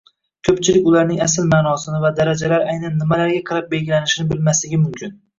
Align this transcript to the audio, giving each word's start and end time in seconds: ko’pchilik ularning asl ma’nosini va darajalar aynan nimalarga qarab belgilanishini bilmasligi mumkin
ko’pchilik 0.47 0.87
ularning 0.91 1.19
asl 1.25 1.43
ma’nosini 1.49 1.99
va 2.05 2.09
darajalar 2.19 2.65
aynan 2.73 2.95
nimalarga 3.01 3.41
qarab 3.51 3.69
belgilanishini 3.75 4.27
bilmasligi 4.33 4.81
mumkin 4.87 5.13